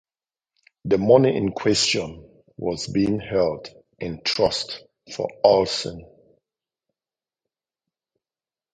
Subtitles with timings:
[0.85, 3.67] The money in question was being held
[3.99, 4.81] in trust
[5.13, 6.03] for Olson.